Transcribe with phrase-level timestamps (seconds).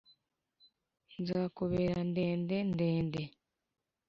[1.21, 3.23] nzakubera ndende, ndende,